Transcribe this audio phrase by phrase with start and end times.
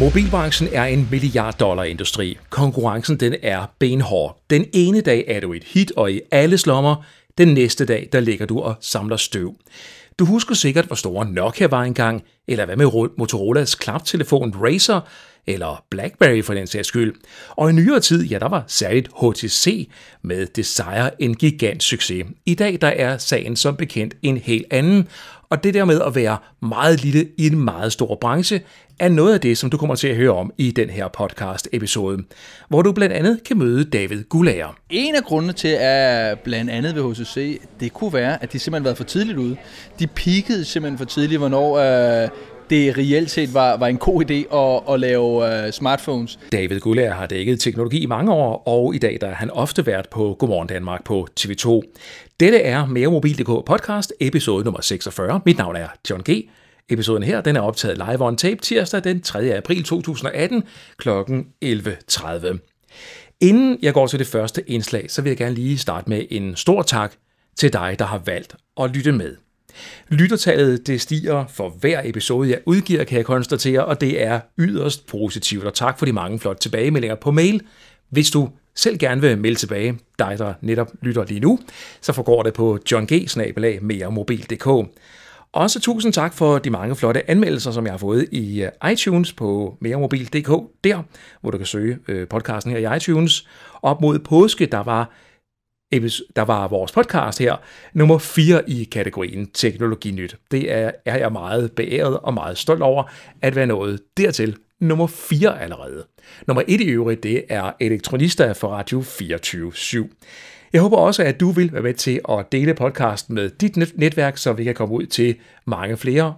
[0.00, 2.38] Mobilbranchen er en milliard dollar industri.
[2.50, 4.38] Konkurrencen den er benhård.
[4.50, 7.04] Den ene dag er du et hit og i alle slommer.
[7.38, 9.54] Den næste dag, der ligger du og samler støv.
[10.20, 15.00] Du husker sikkert, hvor store Nokia var engang, eller hvad med Motorolas klaptelefon Razer,
[15.46, 17.14] eller BlackBerry for den sags skyld.
[17.48, 19.88] Og i nyere tid, ja, der var særligt HTC
[20.22, 22.26] med Desire en gigant succes.
[22.46, 25.08] I dag der er sagen som bekendt en helt anden,
[25.50, 28.60] og det der med at være meget lille i en meget stor branche,
[29.00, 32.22] er noget af det, som du kommer til at høre om i den her podcast-episode,
[32.68, 34.76] hvor du blandt andet kan møde David Gulager.
[34.90, 38.84] En af grundene til, at blandt andet ved HCC, det kunne være, at de simpelthen
[38.84, 39.56] været for tidligt ude.
[39.98, 41.78] De peakede simpelthen for tidligt, hvornår
[42.22, 42.28] øh,
[42.70, 46.38] det reelt set var, var en god idé at, at lave uh, smartphones.
[46.52, 49.86] David Gulager har dækket teknologi i mange år, og i dag der er han ofte
[49.86, 51.82] været på Godmorgen Danmark på TV2.
[52.40, 55.40] Dette er Mere Mobil.dk podcast, episode nummer 46.
[55.46, 56.48] Mit navn er John G.
[56.88, 59.56] Episoden her den er optaget live on tape tirsdag den 3.
[59.56, 60.64] april 2018
[60.98, 61.08] kl.
[61.64, 62.58] 11.30.
[63.40, 66.56] Inden jeg går til det første indslag, så vil jeg gerne lige starte med en
[66.56, 67.12] stor tak
[67.56, 69.36] til dig, der har valgt at lytte med.
[70.08, 75.06] Lyttertallet det stiger for hver episode, jeg udgiver, kan jeg konstatere, og det er yderst
[75.06, 75.64] positivt.
[75.64, 77.62] Og tak for de mange flotte tilbagemeldinger på mail.
[78.08, 81.58] Hvis du selv gerne vil melde tilbage, dig der netop lytter lige nu,
[82.00, 84.66] så forgår det på johng-meremobil.dk.
[85.52, 89.32] Også tusind tak for de mange flotte anmeldelser, som jeg har fået i øh, iTunes
[89.32, 91.02] på meremobil.dk, der
[91.40, 93.48] hvor du kan søge øh, podcasten her i iTunes.
[93.82, 95.10] Op mod påske, der var
[96.36, 97.56] der var vores podcast her,
[97.92, 100.36] nummer 4 i kategorien Teknologinyt.
[100.50, 103.04] Det er, er jeg meget beæret og meget stolt over,
[103.42, 106.06] at være nået dertil nummer 4 allerede.
[106.46, 110.08] Nummer 1 i øvrigt, det er Elektronista for Radio 24 /7.
[110.72, 114.36] Jeg håber også, at du vil være med til at dele podcasten med dit netværk,
[114.36, 116.34] så vi kan komme ud til mange flere.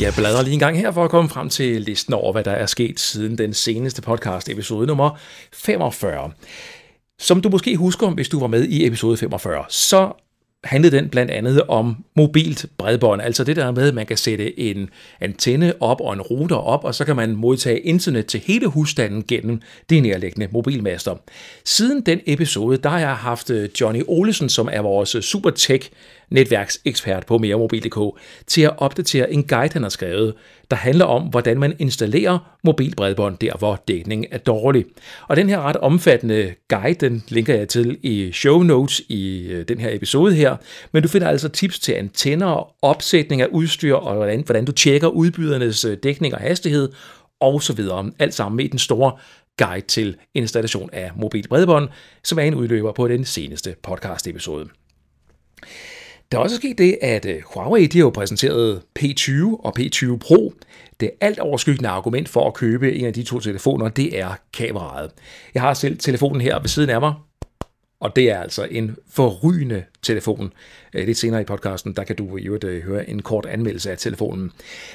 [0.00, 2.50] Jeg bladrer lige en gang her for at komme frem til listen over, hvad der
[2.50, 5.18] er sket siden den seneste podcast, episode nummer
[5.52, 6.30] 45.
[7.18, 10.12] Som du måske husker, hvis du var med i episode 45, så
[10.64, 14.60] handlede den blandt andet om mobilt bredbånd, altså det der med, at man kan sætte
[14.60, 14.90] en
[15.20, 19.24] antenne op og en router op, og så kan man modtage internet til hele husstanden
[19.28, 19.60] gennem
[19.90, 21.14] de nærliggende mobilmaster.
[21.64, 25.90] Siden den episode, der har jeg haft øh, Johnny Olesen, som er vores super tech
[26.30, 30.34] netværksekspert på meremobil.dk, til at opdatere en guide, han har skrevet,
[30.70, 34.84] der handler om, hvordan man installerer mobilbredbånd der, hvor dækningen er dårlig.
[35.28, 39.68] Og den her ret omfattende guide, den linker jeg til i show notes i øh,
[39.68, 40.56] den her episode her,
[40.92, 45.08] men du finder altså tips til antenner, opsætning af udstyr og hvordan, hvordan du tjekker
[45.08, 46.92] udbydernes øh, dækning og hastighed,
[47.40, 48.10] og så videre.
[48.18, 49.12] Alt sammen i den store
[49.58, 51.88] guide til installation af mobil bredbånd,
[52.24, 54.68] som er en udløber på den seneste podcast episode.
[56.32, 60.16] Der er også sket det, at øh, Huawei de har jo præsenteret P20 og P20
[60.16, 60.54] Pro.
[61.00, 65.10] Det alt overskyggende argument for at købe en af de to telefoner, det er kameraet.
[65.54, 67.14] Jeg har selv telefonen her ved siden af mig,
[68.00, 70.52] og det er altså en forrygende telefon.
[70.94, 73.90] Øh, lidt senere i podcasten, der kan du jo øvrigt øh, høre en kort anmeldelse
[73.90, 74.52] af telefonen.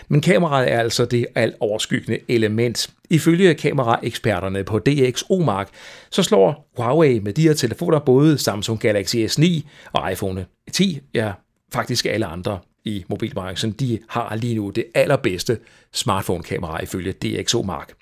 [0.08, 2.90] Men kameraet er altså det alt overskyggende element.
[3.10, 5.70] Ifølge kameraeksperterne på DxOMark,
[6.10, 11.32] så slår Huawei med de her telefoner både Samsung Galaxy S9 og iPhone 10, ja
[11.74, 15.60] faktisk alle andre i mobilbranchen, de har lige nu det allerbedste
[15.94, 17.94] smartphone-kamera ifølge DxOMark.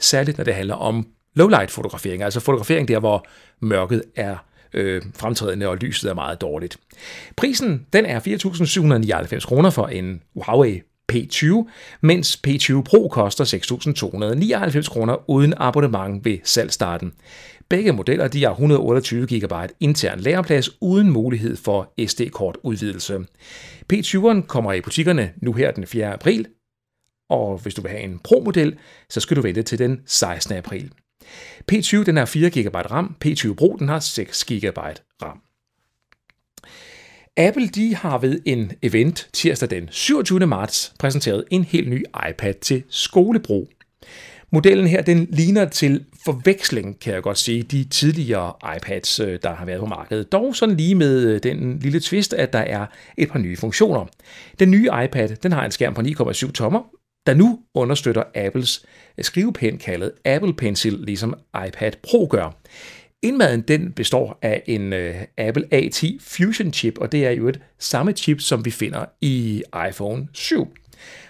[0.00, 3.26] Særligt når det handler om lowlight fotografering, altså fotografering der, hvor
[3.60, 4.36] mørket er
[4.74, 6.78] øh, fremtrædende og lyset er meget dårligt.
[7.36, 8.20] Prisen den er
[9.34, 10.80] 4.799 kroner for en Huawei
[11.12, 11.68] P20,
[12.00, 13.44] mens P20 Pro koster
[14.74, 17.12] 6.299 kroner uden abonnement ved salgstarten.
[17.68, 23.18] Begge modeller de har 128 GB intern lagerplads uden mulighed for SD-kort udvidelse.
[23.92, 26.12] P20'eren kommer i butikkerne nu her den 4.
[26.12, 26.46] april,
[27.30, 28.78] og hvis du vil have en Pro-model,
[29.10, 30.56] så skal du vente til den 16.
[30.56, 30.92] april.
[31.72, 34.78] P20 den har 4 GB RAM, P20 Pro den har 6 GB
[35.22, 35.38] RAM.
[37.36, 40.46] Apple de har ved en event tirsdag den 27.
[40.46, 43.68] marts præsenteret en helt ny iPad til skolebrug.
[44.50, 49.54] Modellen her, den ligner til forveksling, kan jeg godt sige, de tidligere iPads, øh, der
[49.54, 50.32] har været på markedet.
[50.32, 52.86] Dog sådan lige med øh, den lille twist, at der er
[53.18, 54.06] et par nye funktioner.
[54.58, 56.82] Den nye iPad, den har en skærm på 9,7 tommer,
[57.26, 58.86] der nu understøtter Apples
[59.20, 61.34] skrivepen kaldet Apple Pencil, ligesom
[61.66, 62.60] iPad Pro gør.
[63.22, 67.60] Indmaden den består af en øh, Apple A10 Fusion chip, og det er jo et
[67.78, 70.68] samme chip, som vi finder i iPhone 7.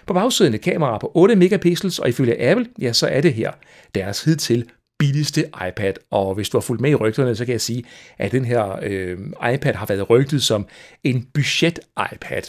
[0.05, 3.51] På bagsiden et kamera på 8 megapixels, og ifølge Apple, ja, så er det her
[3.95, 4.69] deres hidtil
[4.99, 7.83] billigste iPad, og hvis du har fulgt med i rygterne, så kan jeg sige,
[8.17, 9.17] at den her øh,
[9.53, 10.67] iPad har været rygtet som
[11.03, 12.41] en budget-iPad,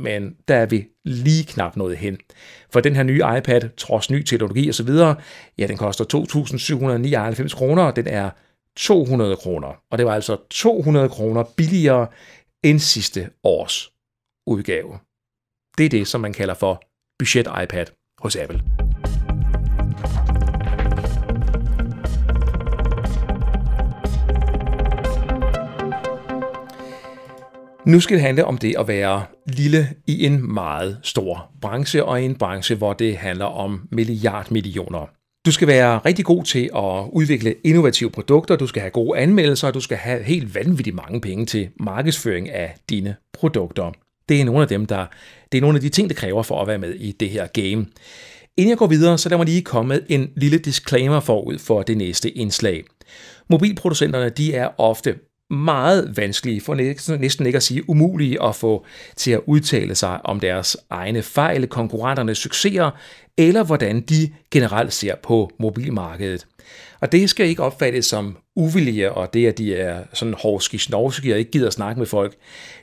[0.00, 2.18] men der er vi lige knap nået hen.
[2.72, 4.88] For den her nye iPad, trods ny teknologi osv.,
[5.58, 6.04] ja, den koster
[7.44, 8.30] 2.799 kroner, og den er
[8.76, 9.82] 200 kroner.
[9.90, 12.06] Og det var altså 200 kroner billigere
[12.64, 13.92] end sidste års
[14.46, 14.98] udgave.
[15.78, 16.82] Det er det, som man kalder for
[17.18, 17.86] budget iPad
[18.18, 18.89] hos Apple.
[27.90, 32.22] Nu skal det handle om det at være lille i en meget stor branche, og
[32.22, 35.06] i en branche, hvor det handler om milliardmillioner.
[35.46, 39.68] Du skal være rigtig god til at udvikle innovative produkter, du skal have gode anmeldelser,
[39.68, 43.92] og du skal have helt vanvittigt mange penge til markedsføring af dine produkter.
[44.28, 45.06] Det er nogle af dem, der,
[45.52, 47.46] det er nogle af de ting, det kræver for at være med i det her
[47.46, 47.86] game.
[48.56, 51.82] Inden jeg går videre, så lad mig lige komme med en lille disclaimer forud for
[51.82, 52.84] det næste indslag.
[53.50, 55.14] Mobilproducenterne de er ofte
[55.50, 58.86] meget vanskelige, for næsten ikke at sige umulige at få
[59.16, 62.90] til at udtale sig om deres egne fejl, konkurrenternes succeser,
[63.38, 66.46] eller hvordan de generelt ser på mobilmarkedet.
[67.00, 71.30] Og det skal ikke opfattes som uvilje, og det, at de er sådan hårdski snorski
[71.30, 72.34] og ikke gider at snakke med folk.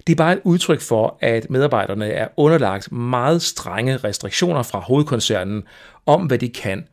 [0.08, 5.64] Det er bare et udtryk for, at medarbejderne er underlagt meget strenge restriktioner fra hovedkoncernen
[6.06, 6.86] om, hvad de kan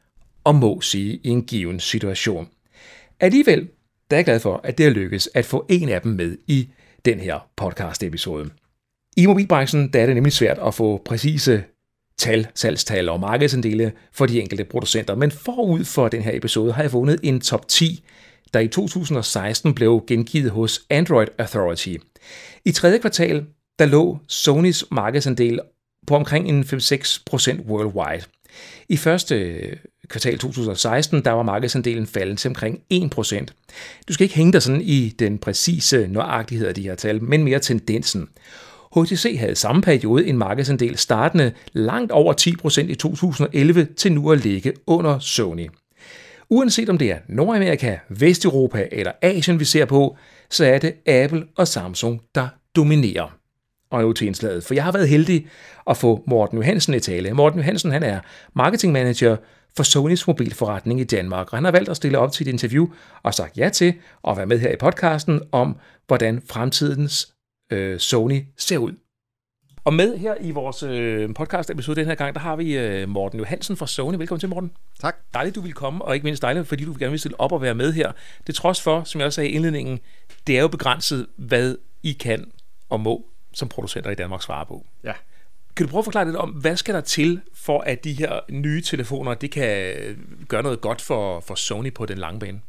[0.44, 2.48] og må sige i en given situation.
[3.20, 3.68] Alligevel
[4.14, 6.68] der er glad for, at det er lykkedes at få en af dem med i
[7.04, 8.50] den her podcast-episode.
[9.16, 11.64] I mobilbranchen der er det nemlig svært at få præcise
[12.18, 16.82] tal, salgstal og markedsandele for de enkelte producenter, men forud for den her episode har
[16.82, 18.04] jeg fundet en top 10,
[18.52, 21.96] der i 2016 blev gengivet hos Android Authority.
[22.64, 23.46] I tredje kvartal
[23.78, 25.60] der lå Sonys markedsandel
[26.06, 28.24] på omkring en 5-6% worldwide.
[28.88, 29.60] I første
[30.08, 33.46] kvartal 2016, der var markedsandelen faldet til omkring 1%.
[34.08, 37.44] Du skal ikke hænge dig sådan i den præcise nøjagtighed af de her tal, men
[37.44, 38.28] mere tendensen.
[38.96, 44.44] HTC havde samme periode en markedsandel startende langt over 10% i 2011 til nu at
[44.44, 45.68] ligge under Sony.
[46.48, 50.16] Uanset om det er Nordamerika, Vesteuropa eller Asien, vi ser på,
[50.50, 53.36] så er det Apple og Samsung, der dominerer.
[53.90, 55.46] Og nu til indslaget, for jeg har været heldig
[55.90, 57.32] at få Morten Johansen i tale.
[57.32, 58.20] Morten Johansen han er
[58.54, 59.36] marketingmanager
[59.76, 62.86] for Sonys mobilforretning i Danmark, og han har valgt at stille op til et interview
[63.22, 63.94] og sagt ja til
[64.28, 65.76] at være med her i podcasten om,
[66.06, 67.34] hvordan fremtidens
[67.72, 68.92] øh, Sony ser ud.
[69.84, 73.38] Og med her i vores øh, podcast-episode den her gang, der har vi øh, Morten
[73.38, 74.16] Johansen fra Sony.
[74.16, 74.72] Velkommen til, Morten.
[75.00, 75.16] Tak.
[75.34, 77.62] Dejligt, du vil komme, og ikke mindst dejligt, fordi du gerne vil stille op og
[77.62, 78.12] være med her.
[78.46, 80.00] Det trods for, som jeg også sagde i indledningen,
[80.46, 82.50] det er jo begrænset, hvad I kan
[82.88, 84.86] og må som producenter i Danmark svare på.
[85.04, 85.12] Ja.
[85.76, 88.40] Kan du prøve at forklare lidt om, hvad skal der til, for at de her
[88.50, 89.94] nye telefoner, det kan
[90.48, 92.60] gøre noget godt for, for Sony på den lange bane?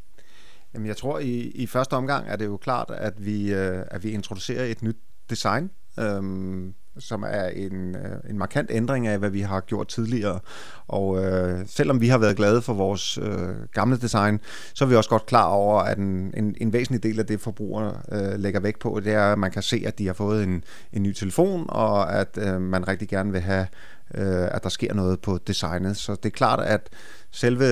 [0.73, 4.03] Jamen, jeg tror, i, i første omgang er det jo klart, at vi, øh, at
[4.03, 4.97] vi introducerer et nyt
[5.29, 5.71] design.
[5.99, 10.39] Øhm, som er en, øh, en markant ændring af, hvad vi har gjort tidligere.
[10.87, 14.39] Og øh, selvom vi har været glade for vores øh, gamle design,
[14.73, 17.41] så er vi også godt klar over, at en, en, en væsentlig del af det,
[17.41, 20.43] forbrugere øh, lægger vægt på, det er, at man kan se, at de har fået
[20.43, 20.63] en,
[20.93, 23.67] en ny telefon, og at øh, man rigtig gerne vil have,
[24.15, 25.97] øh, at der sker noget på designet.
[25.97, 26.89] Så det er klart, at
[27.31, 27.65] selve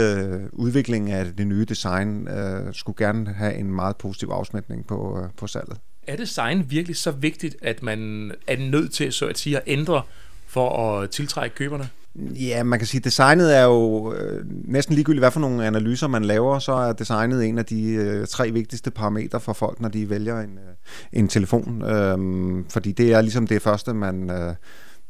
[0.53, 5.29] udviklingen af det nye design øh, skulle gerne have en meget positiv afsmætning på, øh,
[5.37, 9.57] på salget er design virkelig så vigtigt, at man er nødt til så at sige
[9.57, 10.01] at ændre
[10.47, 11.89] for at tiltrække køberne?
[12.15, 16.07] Ja, man kan sige, at designet er jo øh, næsten ligegyldigt, hvad for nogle analyser
[16.07, 19.89] man laver, så er designet en af de øh, tre vigtigste parametre for folk, når
[19.89, 21.81] de vælger en, øh, en telefon.
[21.81, 24.55] Øhm, fordi det er ligesom det første, man, øh,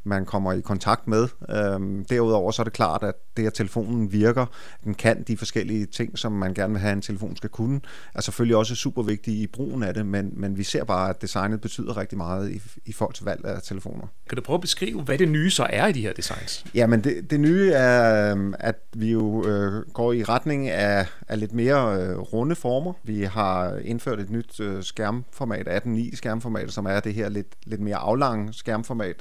[0.04, 1.28] man kommer i kontakt med.
[1.50, 4.46] Øhm, derudover så er det klart, at det, at telefonen virker,
[4.84, 7.82] den kan de forskellige ting, som man gerne vil have, en telefon skal kunne,
[8.16, 11.22] er selvfølgelig også super vigtige i brugen af det, men, men vi ser bare, at
[11.22, 14.08] designet betyder rigtig meget i, i folks valg af telefoner.
[14.30, 16.66] Kan du prøve at beskrive, hvad det nye så er i de her designs?
[16.76, 21.54] Jamen, det, det nye er, at vi jo øh, går i retning af, af lidt
[21.54, 22.94] mere øh, runde former.
[23.04, 27.82] Vi har indført et nyt øh, skærmformat, 18.9 skærmformat, som er det her lidt, lidt
[27.82, 29.16] mere aflange skærmformat,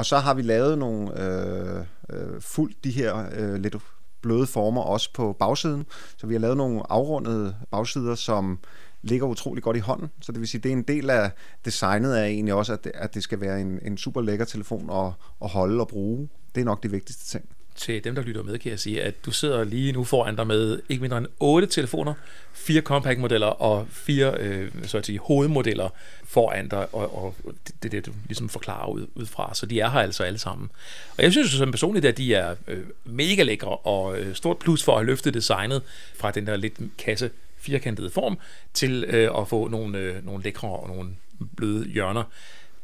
[0.00, 3.76] og så har vi lavet nogle øh, øh, fuldt de her øh, lidt
[4.20, 5.86] bløde former også på bagsiden.
[6.16, 8.58] Så vi har lavet nogle afrundede bagsider, som
[9.02, 10.08] ligger utrolig godt i hånden.
[10.20, 11.30] Så det vil sige, det er en del af
[11.64, 14.90] designet er egentlig også, at det, at det skal være en, en super lækker telefon
[14.90, 16.28] at, at holde og bruge.
[16.54, 17.44] Det er nok det vigtigste ting
[17.80, 20.46] til dem, der lytter med, kan jeg sige, at du sidder lige nu foran dig
[20.46, 22.14] med ikke mindre end otte telefoner,
[22.52, 25.88] fire compact-modeller og fire øh, så at sige, hovedmodeller
[26.24, 27.34] foran dig, og, og
[27.82, 29.54] det er det, du ligesom forklarer ud, ud fra.
[29.54, 30.70] Så de er her altså alle sammen.
[31.18, 34.58] Og jeg synes jo som personligt, at de er øh, mega lækre, og øh, stort
[34.58, 35.82] plus for at have løftet designet
[36.14, 38.38] fra den der lidt kasse firkantede form,
[38.74, 41.10] til øh, at få nogle, øh, nogle lækre og nogle
[41.56, 42.24] bløde hjørner.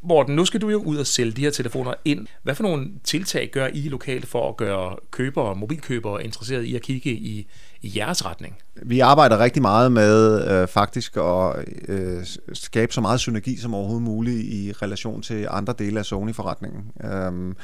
[0.02, 2.26] Morten, nu skal du jo ud og sælge de her telefoner ind.
[2.42, 6.82] Hvad for nogle tiltag gør I lokalt for at gøre købere, mobilkøbere interesseret i at
[6.82, 7.46] kigge i,
[7.82, 8.54] i jeres retning?
[8.82, 14.02] Vi arbejder rigtig meget med øh, faktisk at øh, skabe så meget synergi som overhovedet
[14.02, 16.92] muligt i relation til andre dele af Sony-forretningen.
[17.04, 17.56] Øhm,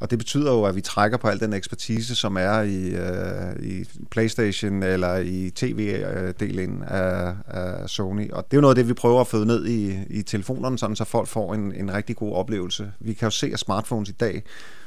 [0.00, 3.70] og det betyder jo, at vi trækker på al den ekspertise, som er i, øh,
[3.70, 8.30] i PlayStation eller i tv-delen af, af Sony.
[8.30, 10.78] Og det er jo noget af det, vi prøver at føde ned i, i telefonerne,
[10.78, 12.92] sådan så folk får en, en rigtig god oplevelse.
[13.00, 14.42] Vi kan jo se, at smartphones i dag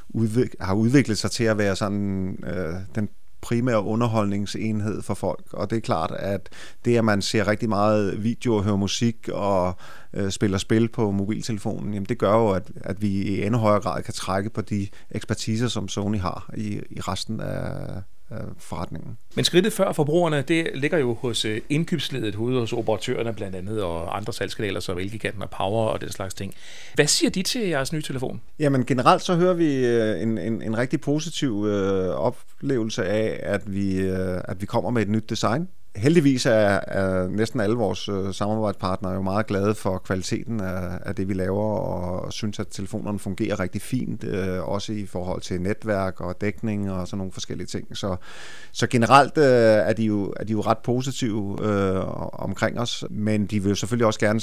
[0.10, 3.10] udvik- har udviklet sig til at være sådan øh, den
[3.48, 5.54] primære underholdningsenhed for folk.
[5.54, 6.50] Og det er klart, at
[6.86, 9.78] det, at man ser rigtig meget video og hører musik og
[10.14, 13.82] øh, spiller spil på mobiltelefonen, jamen det gør jo, at, at vi i endnu højere
[13.82, 18.02] grad kan trække på de ekspertiser, som Sony har i, i resten af,
[18.58, 19.18] forretningen.
[19.36, 23.84] Men skridtet før forbrugerne, det ligger jo hos øh, indkøbsledet, ude hos operatørerne blandt andet,
[23.84, 26.54] og andre salgskanaler, så Elgiganten og Power og den slags ting.
[26.96, 28.42] Hvad siger de til jeres nye telefon?
[28.60, 33.74] Jamen generelt så hører vi øh, en, en, en rigtig positiv øh, oplevelse af, at
[33.74, 35.68] vi, øh, at vi kommer med et nyt design
[35.98, 41.16] heldigvis er, er næsten alle vores øh, samarbejdspartnere jo meget glade for kvaliteten af, af
[41.16, 45.62] det, vi laver, og synes, at telefonerne fungerer rigtig fint, øh, også i forhold til
[45.62, 47.98] netværk og dækning og sådan nogle forskellige ting.
[47.98, 48.16] Så,
[48.72, 52.02] så generelt øh, er, de jo, er de jo ret positive øh,
[52.34, 54.42] omkring os, men de vil jo selvfølgelig også gerne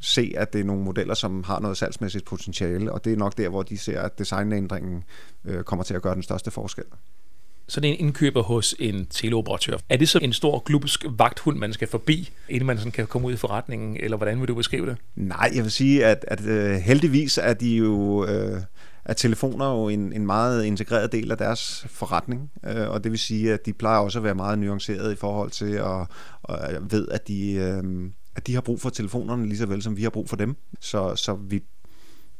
[0.00, 3.36] se, at det er nogle modeller, som har noget salgsmæssigt potentiale, og det er nok
[3.36, 5.04] der, hvor de ser, at designændringen
[5.44, 6.84] øh, kommer til at gøre den største forskel
[7.68, 9.76] sådan en indkøber hos en teleoperatør.
[9.88, 13.28] Er det så en stor glubsk vagthund, man skal forbi, inden man sådan kan komme
[13.28, 14.96] ud i forretningen, eller hvordan vil du beskrive det?
[15.16, 17.94] Nej, jeg vil sige, at, at uh, heldigvis er de jo...
[17.94, 18.62] Uh
[19.08, 23.18] er telefoner jo en, en meget integreret del af deres forretning, øh, og det vil
[23.18, 26.06] sige, at de plejer også at være meget nuancerede i forhold til at,
[26.48, 29.96] at ved, at de, øh, at de har brug for telefonerne lige så vel som
[29.96, 30.56] vi har brug for dem.
[30.80, 31.62] Så, så vi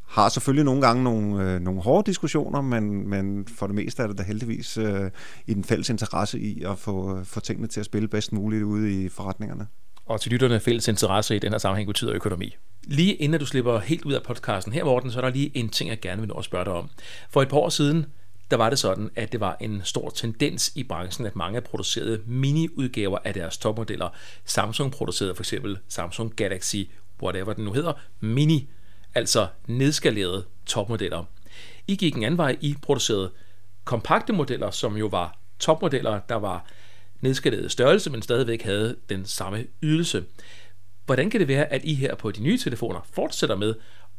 [0.08, 4.06] har selvfølgelig nogle gange nogle, øh, nogle hårde diskussioner, men, men for det meste er
[4.06, 5.10] det da heldigvis øh,
[5.46, 8.62] i den fælles interesse i at få, øh, få tingene til at spille bedst muligt
[8.62, 9.66] ude i forretningerne.
[10.06, 12.56] Og til lytterne fælles interesse i den her sammenhæng betyder økonomi.
[12.84, 15.68] Lige inden du slipper helt ud af podcasten her, Morten, så er der lige en
[15.68, 16.90] ting, jeg gerne vil nå at spørge dig om.
[17.30, 18.06] For et par år siden,
[18.50, 22.20] der var det sådan, at det var en stor tendens i branchen, at mange producerede
[22.26, 24.08] mini-udgaver af deres topmodeller.
[24.44, 26.76] Samsung producerede for eksempel Samsung Galaxy,
[27.22, 28.68] whatever den nu hedder, mini
[29.14, 31.24] altså nedskalerede topmodeller.
[31.86, 33.30] I gik en anden vej, I producerede
[33.84, 36.66] kompakte modeller, som jo var topmodeller, der var
[37.20, 40.24] nedskaleret størrelse, men stadigvæk havde den samme ydelse.
[41.06, 43.74] Hvordan kan det være, at I her på de nye telefoner fortsætter med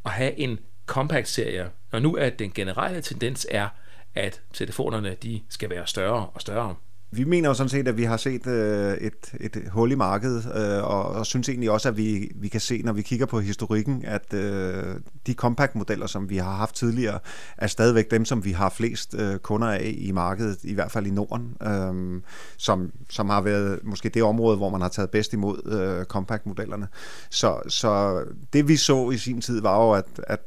[0.06, 3.70] at have en compact-serie, når nu at den generelle tendens er,
[4.16, 6.76] at telefonerne de skal være større og større?
[7.12, 10.52] Vi mener jo sådan set, at vi har set øh, et, et hul i markedet,
[10.56, 13.40] øh, og, og synes egentlig også, at vi, vi kan se, når vi kigger på
[13.40, 14.96] historikken, at øh,
[15.28, 17.20] de compact-modeller, som vi har haft tidligere,
[17.58, 21.08] er stadigvæk dem, som vi har flest øh, kunder af i markedet, i hvert fald
[21.08, 22.22] i Norden, øh,
[22.58, 26.88] som, som har været måske det område, hvor man har taget bedst imod øh, compact-modellerne.
[27.30, 28.24] Så, så
[28.54, 30.40] det vi så i sin tid var jo, at, at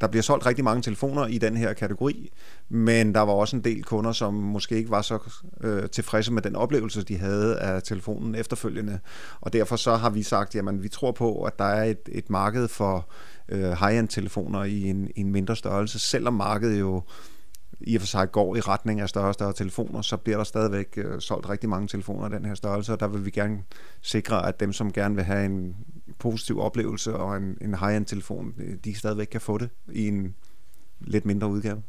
[0.00, 2.32] der bliver solgt rigtig mange telefoner i den her kategori,
[2.68, 5.18] men der var også en del kunder, som måske ikke var så
[5.60, 8.98] øh, tilfredse med den oplevelse, de havde af telefonen efterfølgende.
[9.40, 12.30] Og derfor så har vi sagt, jamen vi tror på, at der er et, et
[12.30, 13.08] marked for
[13.48, 17.02] øh, high-end telefoner i en, en mindre størrelse, selvom markedet jo
[17.80, 20.44] i og for sig går i retning af større og større telefoner, så bliver der
[20.44, 23.58] stadigvæk øh, solgt rigtig mange telefoner af den her størrelse, og der vil vi gerne
[24.02, 25.76] sikre, at dem, som gerne vil have en
[26.30, 30.34] positiv oplevelse og en, en high-end telefon, øh, de stadigvæk kan få det i en
[31.00, 31.82] lidt mindre udgave.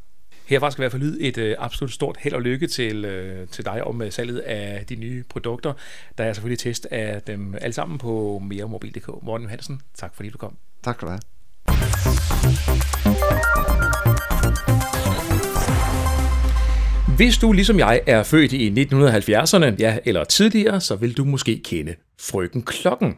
[0.45, 3.47] Herfra skal i hvert fald lyde et øh, absolut stort held og lykke til, øh,
[3.47, 5.73] til dig om øh, salget af de nye produkter.
[6.17, 9.07] Der er selvfølgelig test af dem alle sammen på meremobil.dk.
[9.23, 10.57] Morten Hansen, tak fordi du kom.
[10.83, 11.21] Tak skal du have.
[17.17, 21.61] Hvis du ligesom jeg er født i 1970'erne, ja, eller tidligere, så vil du måske
[21.63, 23.15] kende Frøken Klokken.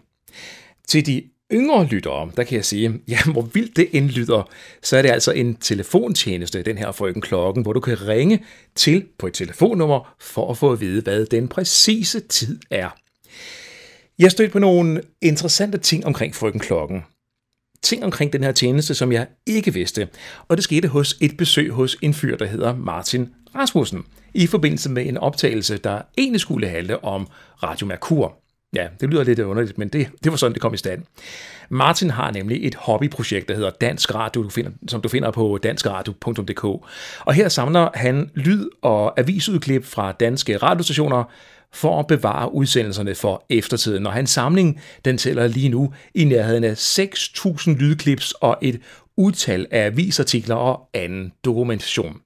[0.89, 4.49] Til de yngre lyttere, der kan jeg sige, ja, hvor vildt det end lyder,
[4.83, 8.43] så er det altså en telefontjeneste, den her Frøken Klokken, hvor du kan ringe
[8.75, 12.89] til på et telefonnummer for at få at vide, hvad den præcise tid er.
[14.19, 17.03] Jeg stødte på nogle interessante ting omkring Frøken Klokken.
[17.83, 20.07] Ting omkring den her tjeneste, som jeg ikke vidste,
[20.47, 24.03] og det skete hos et besøg hos en fyr, der hedder Martin Rasmussen
[24.33, 27.27] i forbindelse med en optagelse, der egentlig skulle handle om
[27.63, 28.35] Radio Merkur.
[28.75, 31.03] Ja, det lyder lidt underligt, men det, det var sådan, det kom i stand.
[31.69, 35.59] Martin har nemlig et hobbyprojekt, der hedder Dansk Radio, du finder, som du finder på
[35.63, 36.63] danskradio.dk.
[37.19, 41.23] Og her samler han lyd- og avisudklip fra danske radiostationer
[41.73, 44.05] for at bevare udsendelserne for eftertiden.
[44.05, 48.81] Og hans samling, den tæller lige nu i nærheden af 6.000 lydklips og et
[49.17, 52.17] utal af avisartikler og anden dokumentation.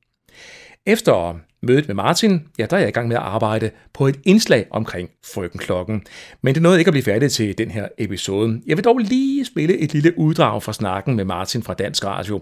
[0.86, 4.20] Efter mødet med Martin, ja, der er jeg i gang med at arbejde på et
[4.24, 6.04] indslag omkring frøken klokken.
[6.42, 8.62] Men det nåede ikke at blive færdigt til den her episode.
[8.66, 12.42] Jeg vil dog lige spille et lille uddrag fra snakken med Martin fra Dansk Radio.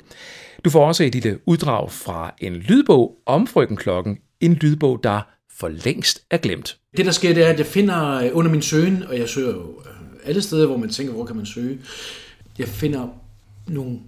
[0.65, 4.17] Du får også et lille uddrag fra en lydbog om frøken klokken.
[4.39, 5.21] En lydbog, der
[5.59, 6.77] for længst er glemt.
[6.97, 9.51] Det der sker, det er, at jeg finder øh, under min søgen, og jeg søger
[9.51, 11.79] jo øh, alle steder, hvor man tænker, hvor kan man søge.
[12.59, 13.07] Jeg finder
[13.67, 13.99] nogle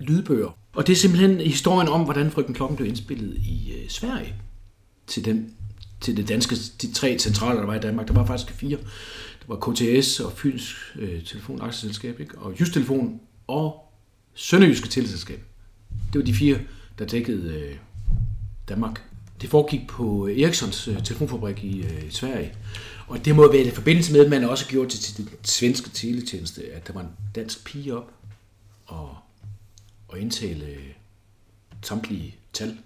[0.00, 0.57] lydbøger.
[0.72, 4.34] Og det er simpelthen historien om, hvordan Frygten Klokken blev indspillet i øh, Sverige
[5.06, 5.54] til, den,
[6.00, 8.08] til det danske, de tre centraler, der var i Danmark.
[8.08, 8.76] Der var faktisk fire.
[9.40, 12.38] Der var KTS og Fyns øh, Telefon Aktieselskab, ikke?
[12.38, 13.92] og Just Telefon og
[14.34, 15.40] Sønderjyske Teleselskab.
[16.12, 16.58] Det var de fire,
[16.98, 17.76] der dækkede øh,
[18.68, 19.02] Danmark.
[19.40, 22.54] Det foregik på øh, Ericssons øh, telefonfabrik i øh, Sverige.
[23.06, 25.90] Og det må være i forbindelse med, at man også gjorde til, til den svenske
[25.90, 28.12] teletjeneste, at der var en dansk pige op
[28.86, 29.16] og,
[30.08, 30.94] og indtale øh,
[31.82, 32.78] samtlige tal.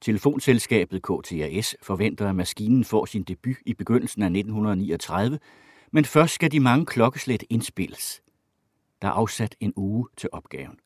[0.00, 5.38] Telefonselskabet KTAS forventer, at maskinen får sin debut i begyndelsen af 1939,
[5.90, 8.22] men først skal de mange klokkeslæt indspilles.
[9.02, 10.78] Der er afsat en uge til opgaven.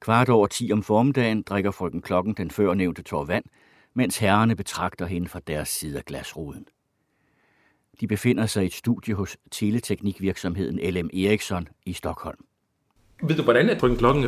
[0.00, 3.44] Kvart over 10 om formiddagen drikker frøken klokken den før nævnte tår vand,
[3.94, 6.66] mens herrerne betragter hende fra deres side af glasruden.
[8.00, 12.44] De befinder sig i et studie hos teleteknikvirksomheden LM Eriksson i Stockholm.
[13.22, 14.24] Ved du, hvordan at frøken klokken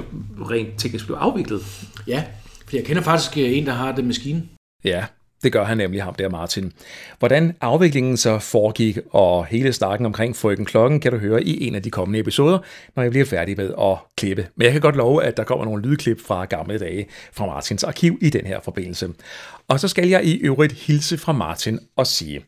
[0.50, 1.62] rent teknisk blev afviklet?
[2.06, 2.24] Ja,
[2.68, 4.42] for jeg kender faktisk øh, en, der har den maskine.
[4.84, 5.04] Ja,
[5.42, 6.72] det gør han nemlig ham der, Martin.
[7.18, 11.74] Hvordan afviklingen så foregik, og hele snakken omkring frøken klokken, kan du høre i en
[11.74, 12.58] af de kommende episoder,
[12.96, 14.46] når jeg bliver færdig med at klippe.
[14.56, 17.84] Men jeg kan godt love, at der kommer nogle lydklip fra gamle dage fra Martins
[17.84, 19.08] arkiv i den her forbindelse.
[19.68, 22.40] Og så skal jeg i øvrigt hilse fra Martin og sige,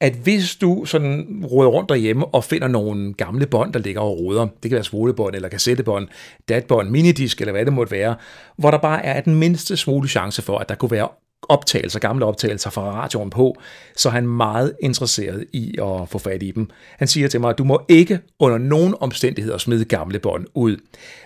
[0.00, 4.18] at hvis du sådan råder rundt derhjemme og finder nogle gamle bånd, der ligger og
[4.18, 6.08] roder, det kan være spolebånd eller kassettebånd,
[6.48, 8.16] datbånd, minidisk eller hvad det måtte være,
[8.56, 11.08] hvor der bare er den mindste smule chance for, at der kunne være
[11.48, 13.56] optagelser, gamle optagelser fra radioen på,
[13.96, 16.70] så er han meget interesseret i at få fat i dem.
[16.98, 20.76] Han siger til mig, at du må ikke under nogen omstændigheder smide gamle bånd ud.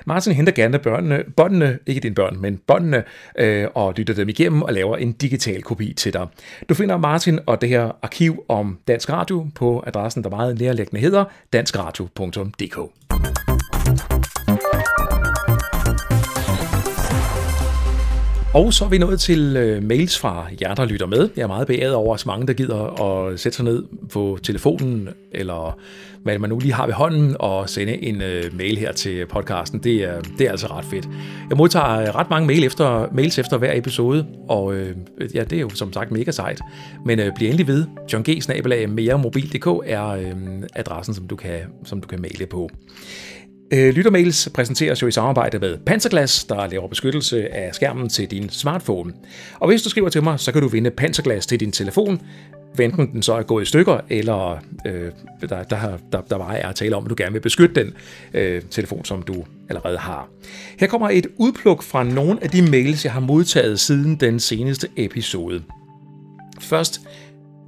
[0.07, 3.05] Martin henter gerne børnene, båndene, ikke dine børn, men båndene,
[3.39, 6.27] øh, og lytter dem igennem og laver en digital kopi til dig.
[6.69, 11.01] Du finder Martin og det her arkiv om Dansk Radio på adressen, der meget nærliggende
[11.01, 13.00] hedder danskradio.dk.
[18.55, 21.29] Og så er vi nået til øh, mails fra jer, der lytter med.
[21.37, 24.39] Jeg er meget beæret over, at så mange, der gider at sætte sig ned på
[24.43, 25.79] telefonen, eller
[26.23, 29.79] hvad man nu lige har ved hånden, og sende en øh, mail her til podcasten.
[29.79, 31.09] Det er, det er altså ret fedt.
[31.51, 34.97] Jeg modtager øh, ret mange mail efter, mails efter hver episode, og øh,
[35.35, 36.61] ja, det er jo som sagt mega sejt.
[37.07, 37.87] Men øh, bliv endelig ved.
[38.13, 38.29] John G.
[38.89, 40.33] meremobil.dk er øh,
[40.75, 42.71] adressen, som du, kan, som du kan maile på.
[43.73, 48.49] Øh, lyttermails præsenteres jo i samarbejde med Panserglas, der laver beskyttelse af skærmen til din
[48.49, 49.13] smartphone.
[49.55, 52.21] Og hvis du skriver til mig, så kan du vinde Panserglas til din telefon,
[52.81, 56.69] enten den så er gået i stykker, eller øh, der, der, der, der bare er
[56.69, 57.95] at tale om, at du gerne vil beskytte den
[58.35, 60.29] øh, telefon, som du allerede har.
[60.79, 64.89] Her kommer et udpluk fra nogle af de mails, jeg har modtaget siden den seneste
[64.97, 65.63] episode.
[66.61, 67.01] Først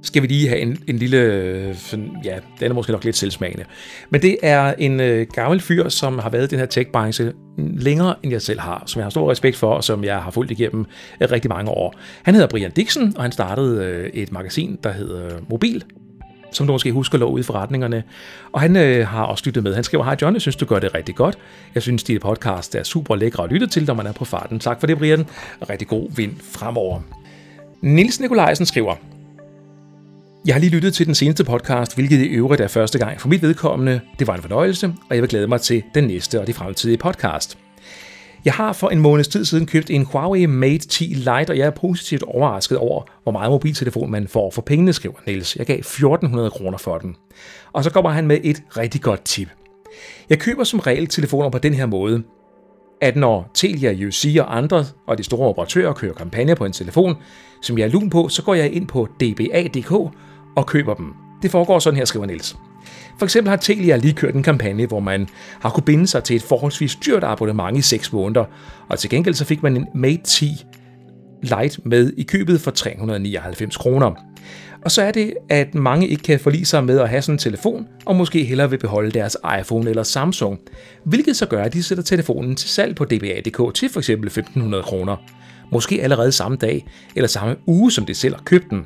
[0.03, 3.63] skal vi lige have en, en lille, sådan, ja, den er måske nok lidt selvsmagende.
[4.09, 8.15] Men det er en øh, gammel fyr, som har været i den her tech-branche længere,
[8.23, 10.51] end jeg selv har, som jeg har stor respekt for, og som jeg har fulgt
[10.51, 10.85] igennem
[11.21, 11.93] øh, rigtig mange år.
[12.23, 15.83] Han hedder Brian Dixon, og han startede øh, et magasin, der hedder Mobil,
[16.51, 18.03] som du måske husker lå ude i forretningerne.
[18.51, 19.75] Og han øh, har også lyttet med.
[19.75, 21.37] Han skriver, hej John, jeg synes, du gør det rigtig godt.
[21.75, 24.59] Jeg synes, dit podcast er super lækre at lytte til, når man er på farten.
[24.59, 25.25] Tak for det, Brian.
[25.69, 27.01] Rigtig god vind fremover.
[27.81, 28.95] Nils Nikolajsen skriver,
[30.45, 33.27] jeg har lige lyttet til den seneste podcast, hvilket i øvrigt er første gang for
[33.27, 34.01] mit vedkommende.
[34.19, 36.97] Det var en fornøjelse, og jeg vil glæde mig til den næste og de fremtidige
[36.97, 37.57] podcast.
[38.45, 41.67] Jeg har for en måneds tid siden købt en Huawei Mate 10 Lite, og jeg
[41.67, 45.55] er positivt overrasket over, hvor meget mobiltelefon man får for pengene, skriver Niels.
[45.55, 47.15] Jeg gav 1400 kroner for den.
[47.73, 49.49] Og så kommer han med et rigtig godt tip.
[50.29, 52.23] Jeg køber som regel telefoner på den her måde,
[53.01, 57.15] at når Telia, UC og andre og de store operatører kører kampagner på en telefon,
[57.61, 60.13] som jeg er lun på, så går jeg ind på dba.dk
[60.55, 61.13] og køber dem.
[61.41, 62.55] Det foregår sådan her, skriver Niels.
[63.19, 65.27] For eksempel har Telia lige kørt en kampagne, hvor man
[65.59, 68.45] har kunne binde sig til et forholdsvis dyrt abonnement i 6 måneder,
[68.89, 70.65] og til gengæld så fik man en Mate 10
[71.43, 74.11] Lite med i købet for 399 kroner.
[74.85, 77.39] Og så er det, at mange ikke kan forlige sig med at have sådan en
[77.39, 80.59] telefon, og måske hellere vil beholde deres iPhone eller Samsung,
[81.03, 84.09] hvilket så gør, at de sætter telefonen til salg på dba.dk til f.eks.
[84.09, 85.15] 1500 kroner.
[85.71, 86.85] Måske allerede samme dag,
[87.15, 88.85] eller samme uge, som de selv har købt den.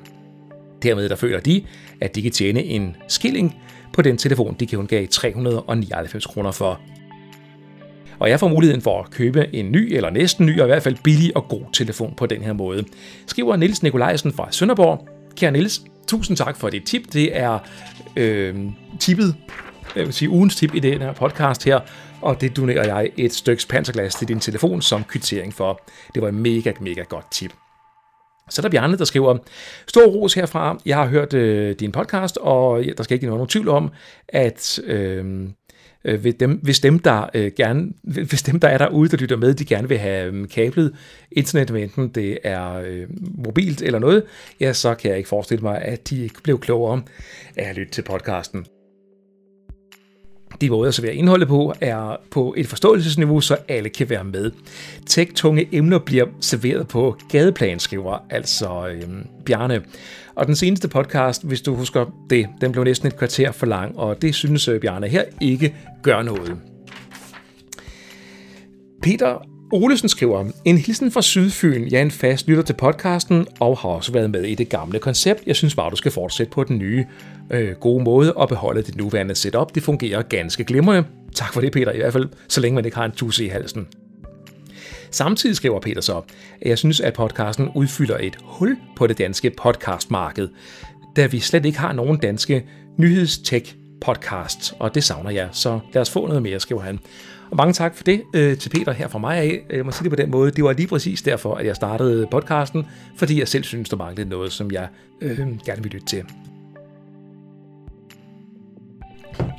[0.84, 1.64] Dermed der føler de,
[2.02, 3.56] at de kan tjene en skilling
[3.94, 6.80] på den telefon, de kun gav 399 kroner for.
[8.20, 10.84] Og jeg får muligheden for at købe en ny eller næsten ny, og i hvert
[10.84, 12.84] fald billig og god telefon på den her måde.
[13.28, 15.08] Skriver Nils Nikolajsen fra Sønderborg.
[15.36, 17.14] Kære Nils, tusind tak for dit tip.
[17.14, 17.60] Det er
[18.16, 18.56] øh,
[19.00, 19.36] tippet,
[19.96, 21.80] jeg vil sige ugens tip i den her podcast her,
[22.22, 25.82] og det donerer jeg et stykke panserglas til din telefon som kvittering for.
[26.14, 27.54] Det var et mega, mega godt tip.
[28.50, 29.38] Så er der Bjarne, der skriver,
[29.88, 30.80] Stor ros herfra.
[30.86, 33.92] Jeg har hørt øh, din podcast, og der skal ikke være nogen tvivl om,
[34.28, 35.54] at øhm,
[36.06, 37.90] øh, hvis, dem, hvis, dem, der, øh, gerne,
[38.30, 40.96] hvis dem, der er derude, der lytter med, de gerne vil have øh, kablet
[41.32, 43.08] internet, enten det er øh,
[43.38, 44.24] mobilt eller noget,
[44.60, 47.02] ja, så kan jeg ikke forestille mig, at de ikke blev klogere
[47.56, 48.66] af at lytte til podcasten.
[50.62, 54.52] De måder at servere indholdet på er på et forståelsesniveau, så alle kan være med.
[55.06, 59.82] Tech-tunge emner bliver serveret på gadeplan, skriver altså øhm, Bjarne.
[60.36, 63.98] Og den seneste podcast, hvis du husker det, den blev næsten et kvarter for lang,
[63.98, 66.58] og det synes øh, Bjarne her ikke gør noget.
[69.02, 69.38] Peter
[69.72, 71.88] Olesen skriver, en hilsen fra Sydfyn.
[71.92, 75.00] Jeg er en fast lytter til podcasten og har også været med i det gamle
[75.00, 75.44] koncept.
[75.46, 77.06] Jeg synes bare, du skal fortsætte på den nye
[77.52, 79.76] øh, gode måde at beholde dit nuværende setup.
[79.76, 81.08] Det fungerer ganske glimrende.
[81.36, 83.48] Tak for det, Peter, i hvert fald så længe man ikke har en tusse i
[83.48, 83.88] halsen.
[85.12, 86.22] Samtidig skriver Peter så,
[86.62, 90.48] at jeg synes, at podcasten udfylder et hul på det danske podcastmarked,
[91.16, 92.66] da vi slet ikke har nogen danske
[92.98, 97.00] nyhedstech podcasts, og det savner jeg, så lad os få noget mere, skriver han.
[97.50, 99.62] Og mange tak for det øh, til Peter her fra mig af.
[99.70, 100.52] Jeg må sige det på den måde.
[100.52, 102.86] Det var lige præcis derfor, at jeg startede podcasten,
[103.18, 104.88] fordi jeg selv synes, der manglede noget, som jeg
[105.22, 106.24] øh, gerne vil lytte til.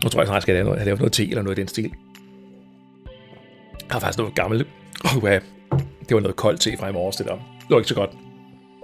[0.05, 1.93] Nu tror jeg snart, skal jeg have lavet noget te eller noget i den stil.
[3.73, 4.67] Jeg har faktisk noget gammelt.
[5.05, 5.39] Oh, ja.
[6.09, 7.35] Det var noget koldt te fra i morges, det der.
[7.35, 8.11] Det var ikke så godt.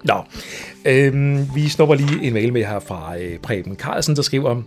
[0.04, 0.14] Nå,
[0.84, 4.62] øhm, vi snupper lige en mail med her fra øh, Preben Carlsen, der skriver,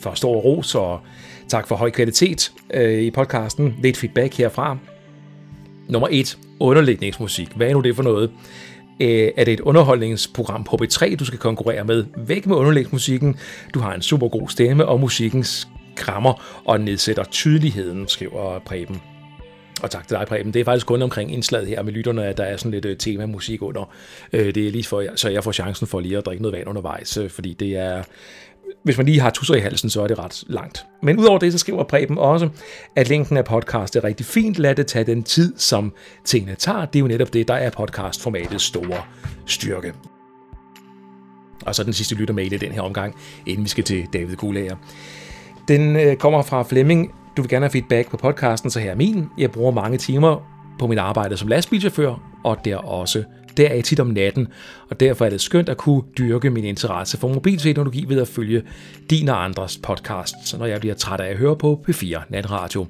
[0.00, 1.00] for stor ros og
[1.48, 3.76] tak for høj kvalitet øh, i podcasten.
[3.82, 4.78] Lidt feedback herfra.
[5.88, 6.38] Nummer 1.
[6.60, 7.48] Underlægningsmusik.
[7.56, 8.30] Hvad er nu det for noget?
[9.00, 12.04] Øh, er det et underholdningsprogram på B3, du skal konkurrere med?
[12.16, 13.36] Væk med underlægsmusikken.
[13.74, 19.02] Du har en super god stemme, og musikken skrammer og nedsætter tydeligheden, skriver Preben.
[19.82, 20.54] Og tak til dig, Preben.
[20.54, 22.96] Det er faktisk kun omkring indslaget her med lytterne, at der er sådan lidt øh,
[22.96, 23.94] tema musik under.
[24.32, 26.68] Øh, det er lige for, så jeg får chancen for lige at drikke noget vand
[26.68, 28.02] undervejs, øh, fordi det er
[28.86, 30.86] hvis man lige har tusser i halsen, så er det ret langt.
[31.02, 32.48] Men udover det, så skriver Preben også,
[32.96, 34.58] at linken af podcast er rigtig fint.
[34.58, 35.92] Lad det tage den tid, som
[36.24, 36.84] tingene tager.
[36.84, 39.02] Det er jo netop det, der er podcastformatets store
[39.46, 39.92] styrke.
[41.66, 43.14] Og så den sidste lyttermail i den her omgang,
[43.46, 44.76] inden vi skal til David Gulager.
[45.68, 47.14] Den øh, kommer fra Flemming.
[47.36, 49.28] Du vil gerne have feedback på podcasten, så her er min.
[49.38, 53.24] Jeg bruger mange timer på mit arbejde som lastbilchauffør, og der også
[53.56, 54.48] deraf tit om natten,
[54.90, 58.62] og derfor er det skønt at kunne dyrke min interesse for mobilteknologi ved at følge
[59.10, 62.86] din og andres podcasts, når jeg bliver træt af at høre på P4 Natradio.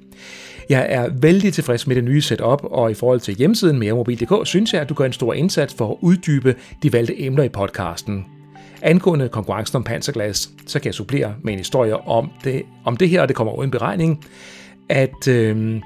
[0.68, 4.72] Jeg er vældig tilfreds med det nye setup, og i forhold til hjemmesiden meremobil.dk synes
[4.72, 8.24] jeg, at du gør en stor indsats for at uddybe de valgte emner i podcasten.
[8.82, 13.08] Angående konkurrencen om panserglas, så kan jeg supplere med en historie om det, om det
[13.08, 14.24] her, og det kommer uden beregning,
[14.88, 15.80] at øh,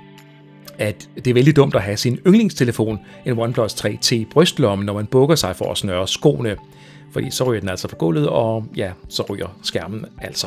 [0.81, 4.93] at det er vældig dumt at have sin yndlingstelefon, en OnePlus 3T i brystlommen, når
[4.93, 6.57] man bukker sig for at snøre skoene.
[7.13, 10.47] Fordi så ryger den altså på gulvet, og ja, så ryger skærmen altså.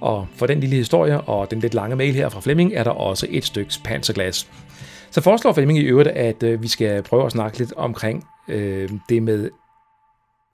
[0.00, 2.90] Og for den lille historie og den lidt lange mail her fra Flemming, er der
[2.90, 4.48] også et stykke panserglas.
[5.10, 8.88] Så foreslår Flemming i øvrigt, at øh, vi skal prøve at snakke lidt omkring øh,
[9.08, 9.50] det med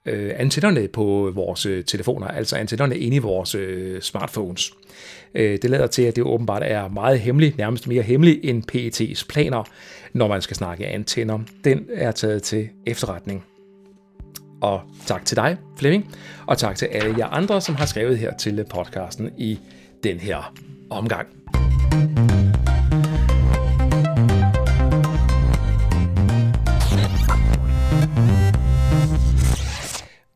[0.06, 4.72] øh, antennerne på vores øh, telefoner, altså antennerne inde i vores øh, smartphones.
[5.34, 9.26] Øh, det lader til, at det åbenbart er meget hemmeligt, nærmest mere hemmeligt end PET's
[9.28, 9.64] planer,
[10.12, 11.38] når man skal snakke antenner.
[11.64, 13.44] Den er taget til efterretning.
[14.60, 16.14] Og tak til dig, Flemming,
[16.46, 19.58] og tak til alle jer andre, som har skrevet her til podcasten i
[20.04, 20.54] den her
[20.90, 21.28] omgang.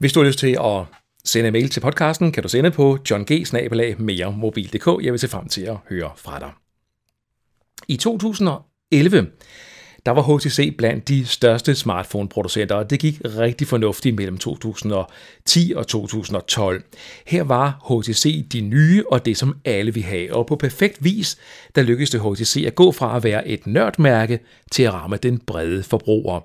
[0.00, 0.84] Hvis du har lyst til at
[1.24, 3.26] sende mail til podcasten, kan du sende på johng
[5.04, 6.50] Jeg vil se frem til at høre fra dig.
[7.88, 9.30] I 2011
[10.06, 15.86] der var HTC blandt de største smartphone-producenter, og det gik rigtig fornuftigt mellem 2010 og
[15.86, 16.82] 2012.
[17.26, 21.38] Her var HTC de nye og det, som alle vil have, og på perfekt vis,
[21.74, 24.38] der lykkedes det HTC at gå fra at være et nørdmærke
[24.72, 26.40] til at ramme den brede forbruger.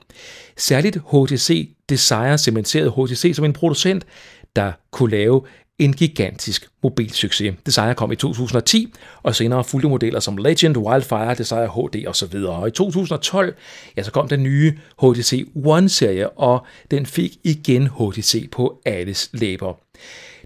[0.57, 4.05] Særligt HTC Desire cementerede HTC som en producent,
[4.55, 5.41] der kunne lave
[5.79, 7.55] en gigantisk mobilsucces.
[7.65, 12.35] Desire kom i 2010, og senere fulgte modeller som Legend, Wildfire, Desire HD osv.
[12.35, 13.55] Og i 2012,
[13.97, 19.73] ja, så kom den nye HTC One-serie, og den fik igen HTC på alles læber.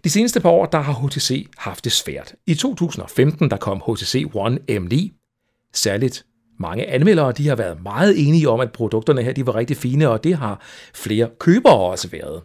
[0.04, 2.36] De seneste par år, der har HTC haft det svært.
[2.48, 5.10] I 2015, der kom HTC One M9.
[5.74, 6.26] Særligt
[6.60, 10.10] mange anmeldere, de har været meget enige om, at produkterne her, de var rigtig fine,
[10.10, 10.62] og det har
[10.94, 12.42] flere købere også været.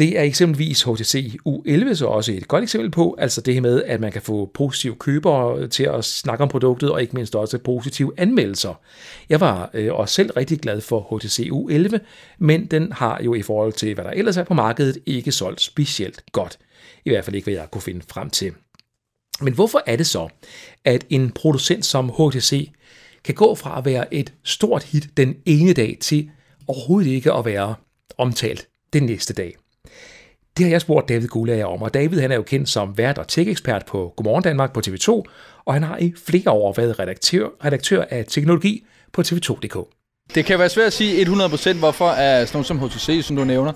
[0.00, 3.82] Det er eksempelvis HTC U11 så også et godt eksempel på, altså det her med,
[3.82, 7.58] at man kan få positive købere til at snakke om produktet, og ikke mindst også
[7.58, 8.80] positive anmeldelser.
[9.28, 11.98] Jeg var øh, også selv rigtig glad for HTC U11,
[12.38, 15.60] men den har jo i forhold til, hvad der ellers er på markedet, ikke solgt
[15.60, 16.58] specielt godt.
[17.04, 18.52] I hvert fald ikke, hvad jeg kunne finde frem til.
[19.40, 20.28] Men hvorfor er det så,
[20.84, 22.70] at en producent som HTC
[23.24, 26.30] kan gå fra at være et stort hit den ene dag til
[26.66, 27.74] overhovedet ikke at være
[28.18, 29.56] omtalt den næste dag?
[30.56, 33.18] Det har jeg spurgt David Gulager om, og David han er jo kendt som vært
[33.18, 35.22] og tech-ekspert på Godmorgen Danmark på TV2,
[35.64, 39.76] og han har i flere år været redaktør, redaktør af teknologi på TV2.dk.
[40.34, 43.44] Det kan være svært at sige 100% hvorfor er sådan noget som HTC, som du
[43.44, 43.72] nævner,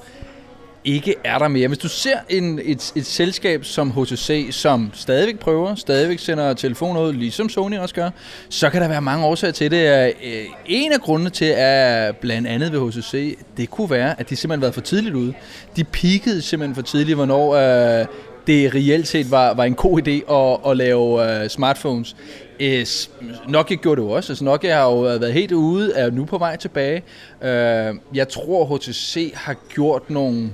[0.85, 1.69] ikke er der mere.
[1.69, 7.01] Hvis du ser en, et, et selskab som HTC, som stadigvæk prøver, stadigvæk sender telefoner
[7.01, 8.11] ud, ligesom Sony også gør,
[8.49, 10.15] så kan der være mange årsager til det.
[10.25, 14.37] Øh, en af grundene til, at blandt andet ved HTC, det kunne være, at de
[14.37, 15.35] simpelthen været for tidligt ude.
[15.77, 18.07] De peakede simpelthen for tidligt, hvornår øh,
[18.47, 22.17] det reelt set var, var en god idé at, at lave øh, smartphones.
[22.61, 23.11] Øh, es,
[23.49, 24.33] Nokia gjorde det jo også.
[24.33, 27.03] Altså Nokia har jo været helt ude, er nu på vej tilbage.
[27.43, 30.51] Øh, jeg tror, HTC har gjort nogle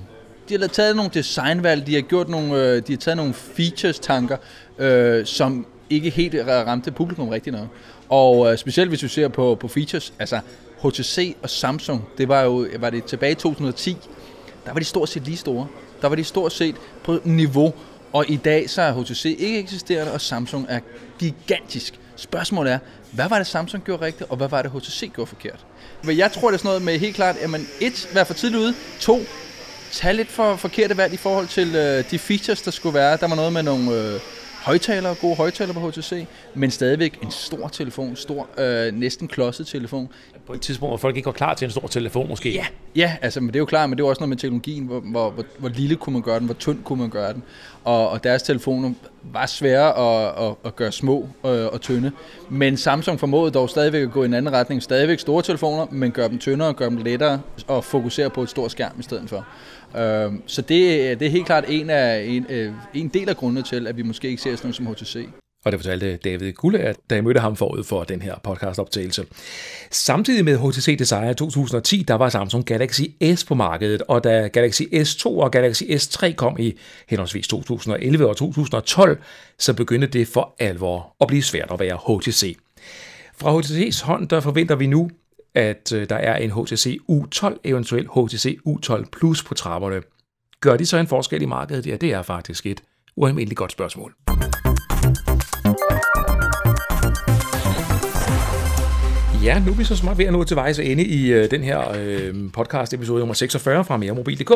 [0.51, 4.37] de har taget nogle designvalg, de har gjort nogle, øh, de har taget nogle features-tanker,
[4.79, 7.69] øh, som ikke helt ramte publikum rigtigt nok.
[8.09, 10.41] Og øh, specielt hvis vi ser på, på features, altså
[10.85, 13.97] HTC og Samsung, det var jo var det tilbage i 2010,
[14.67, 15.67] der var de stort set lige store.
[16.03, 17.75] Der var de stort set på niveau,
[18.13, 20.81] og i dag så er HTC ikke eksisterende, og Samsung er
[21.19, 21.95] gigantisk.
[22.17, 22.79] Spørgsmålet er,
[23.13, 25.67] hvad var det Samsung gjorde rigtigt, og hvad var det HTC gjorde forkert?
[26.05, 28.35] Men jeg tror, det er sådan noget med helt klart, at man et, være for
[28.35, 29.19] tidligt ude, to,
[29.93, 33.17] tage lidt for forkerte valg i forhold til øh, de features, der skulle være.
[33.17, 34.21] Der var noget med nogle øh,
[34.63, 40.09] højtalere, gode højtalere på HTC, men stadigvæk en stor telefon, stor, øh, næsten klodset telefon.
[40.47, 42.53] På et tidspunkt, hvor folk ikke var klar til en stor telefon måske.
[42.53, 44.85] Ja, ja altså, men det er jo klart, men det er også noget med teknologien,
[44.85, 47.43] hvor, hvor, hvor, hvor lille kunne man gøre den, hvor tynd kunne man gøre den.
[47.85, 52.13] Og, og deres telefoner var svære at, at, at gøre små og, øh, og tynde.
[52.49, 54.83] Men Samsung formåede dog stadigvæk at gå i en anden retning.
[54.83, 58.71] Stadigvæk store telefoner, men gøre dem tyndere, gøre dem lettere og fokusere på et stort
[58.71, 59.47] skærm i stedet for.
[60.01, 63.63] Øh, så det, det er helt klart en, af, en, øh, en del af grundene
[63.63, 65.40] til, at vi måske ikke ser sådan noget som HTC.
[65.65, 69.27] Og det fortalte David Gulle, da jeg mødte ham forud for den her podcastoptagelse.
[69.91, 73.03] Samtidig med HTC Desire 2010, der var Samsung Galaxy
[73.35, 78.37] S på markedet, og da Galaxy S2 og Galaxy S3 kom i henholdsvis 2011 og
[78.37, 79.23] 2012,
[79.59, 82.57] så begyndte det for alvor at blive svært at være HTC.
[83.41, 85.11] Fra HTC's hånd, der forventer vi nu
[85.55, 90.03] at øh, der er en HTC U12, eventuelt HTC U12 Plus på trapperne.
[90.61, 91.87] Gør de så en forskel i markedet?
[91.87, 92.83] Ja, det er faktisk et
[93.17, 94.15] ualmindeligt godt spørgsmål.
[99.45, 101.63] Ja, nu er vi så smart ved at nå til vejs ende i øh, den
[101.63, 104.51] her øh, podcast episode nummer 46 fra meremobil.dk.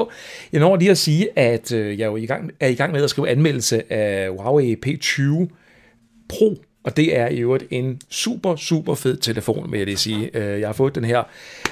[0.53, 2.93] Jeg når lige at sige, at øh, jeg er, jo i gang, er i gang
[2.93, 5.49] med at skrive anmeldelse af Huawei P20
[6.29, 10.31] Pro og det er i øvrigt en super, super fed telefon, vil jeg lige sige.
[10.37, 11.23] Øh, jeg har fået den her,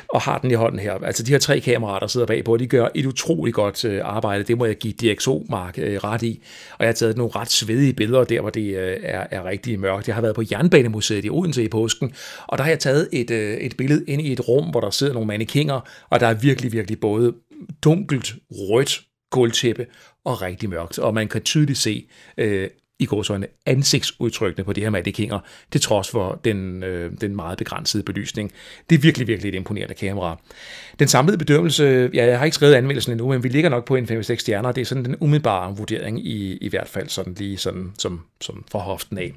[0.09, 0.93] og har den i hånden her.
[0.93, 4.45] Altså de her tre kameraer, der sidder bagpå, de gør et utroligt godt øh, arbejde.
[4.45, 6.43] Det må jeg give DxO-mark øh, ret i.
[6.79, 10.09] Og jeg har taget nogle ret svedige billeder der, hvor det er, er rigtig mørkt.
[10.09, 12.13] Jeg har været på Jernbanemuseet i Odense i påsken,
[12.47, 13.31] og der har jeg taget et,
[13.65, 16.73] et billede ind i et rum, hvor der sidder nogle mannekinger, og der er virkelig,
[16.73, 17.35] virkelig både
[17.85, 19.87] dunkelt, rødt, gulvtæppe
[20.25, 20.99] og rigtig mørkt.
[20.99, 22.69] Og man kan tydeligt se øh,
[23.03, 25.39] i gåsøjne ansigtsudtrykkene på de her mannekinger,
[25.73, 28.53] til trods for den, øh, den meget begrænsede belysning.
[28.91, 30.39] Det er virkelig, virkelig et imponerende kamera.
[30.99, 33.97] Den samlede bedømmelse, ja, jeg har ikke skrevet anmeldelsen endnu, men vi ligger nok på
[33.97, 34.73] en 5-6 stjerner.
[34.73, 38.65] Det er sådan den umiddelbare vurdering i, i hvert fald sådan lige sådan, som, som
[38.71, 39.33] for hoften af.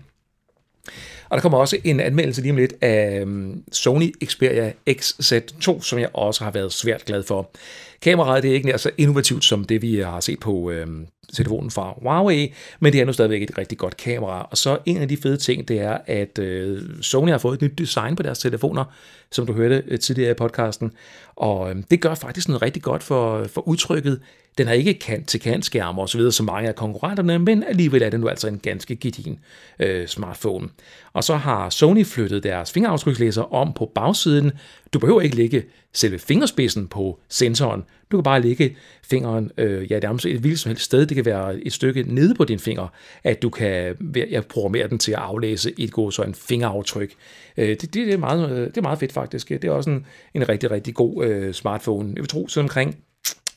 [1.29, 5.99] Og der kommer også en anmeldelse lige om lidt af øh, Sony Xperia XZ2, som
[5.99, 7.51] jeg også har været svært glad for.
[8.01, 10.87] Kameraet det er ikke nær så innovativt som det, vi har set på øh,
[11.33, 14.47] telefonen fra Huawei, men det er nu stadigvæk et rigtig godt kamera.
[14.51, 17.61] Og så en af de fede ting, det er, at øh, Sony har fået et
[17.61, 18.85] nyt design på deres telefoner,
[19.31, 20.91] som du hørte øh, tidligere i podcasten.
[21.35, 24.19] Og øh, det gør faktisk noget rigtig godt for, for udtrykket.
[24.57, 28.09] Den har ikke kant-til-kant skærme og så videre som mange af konkurrenterne, men alligevel er
[28.09, 29.39] det nu altså en ganske gedigen
[29.79, 30.69] øh, smartphone.
[31.13, 34.51] Og så har Sony flyttet deres fingeraftrykslæser om på bagsiden.
[34.93, 37.83] Du behøver ikke lægge selve fingerspidsen på sensoren.
[38.11, 41.05] Du kan bare lægge fingeren øh, ja, nærmest et hvilket som helst sted.
[41.05, 42.87] Det kan være et stykke nede på din finger,
[43.23, 47.13] at du kan ja, programmere den til at aflæse et god så en fingeraftryk.
[47.57, 49.49] Øh, det, det, det, er meget, det er meget fedt faktisk.
[49.49, 52.09] Det er også en, en rigtig, rigtig god øh, smartphone.
[52.15, 52.97] Jeg vil tro, sådan omkring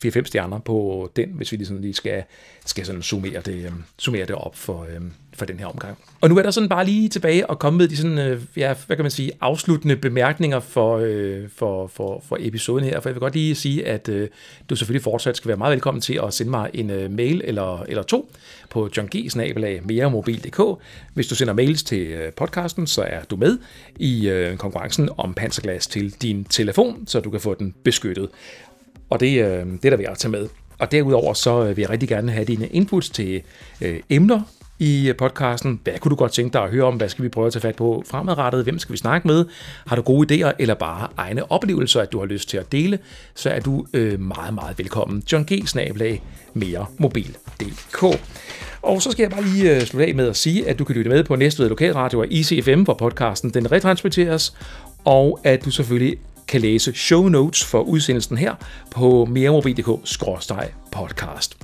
[0.07, 2.23] 4-5 stjerner på den, hvis vi ligesom lige skal,
[2.67, 5.99] skal sådan summere, det, um, summere det op for, øhm, for den her omgang.
[6.21, 8.75] Og nu er der sådan bare lige tilbage og komme med de sådan, øh, ja,
[8.87, 13.15] hvad kan man sige, afsluttende bemærkninger for, øh, for, for, for episoden her, for jeg
[13.15, 14.29] vil godt lige sige, at øh,
[14.71, 18.03] du selvfølgelig fortsat skal være meget velkommen til at sende mig en mail eller, eller
[18.03, 18.33] to
[18.71, 19.11] på johng
[21.15, 23.59] Hvis du sender mails til podcasten, så er du med
[23.97, 28.29] i konkurrencen om panserglas til din telefon, så du kan få den beskyttet.
[29.11, 30.49] Og det, øh, det er der vi at tage med.
[30.79, 33.42] Og derudover så øh, vil jeg rigtig gerne have dine inputs til
[33.81, 34.40] øh, emner
[34.79, 35.81] i øh, podcasten.
[35.85, 36.94] Hvad kunne du godt tænke dig at høre om?
[36.97, 38.64] Hvad skal vi prøve at tage fat på fremadrettet?
[38.64, 39.44] Hvem skal vi snakke med?
[39.87, 42.99] Har du gode idéer eller bare egne oplevelser, at du har lyst til at dele,
[43.35, 45.23] så er du øh, meget, meget velkommen.
[45.33, 45.68] John G.
[45.68, 46.23] Snabelag,
[46.55, 48.21] mere mobil.dk.
[48.83, 50.97] Og så skal jeg bare lige øh, slutte af med at sige, at du kan
[50.97, 54.55] lytte med på Næstved Lokalradio og ICFM, hvor podcasten den retransmitteres,
[55.05, 56.18] og at du selvfølgelig
[56.49, 58.55] kan læse show notes for udsendelsen her
[58.91, 61.57] på meremobil.dk-podcast.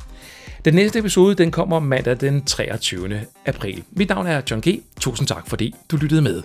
[0.65, 3.21] Den næste episode den kommer mandag den 23.
[3.47, 3.85] april.
[3.91, 4.81] Mit navn er John G.
[5.01, 6.43] Tusind tak fordi du lyttede med.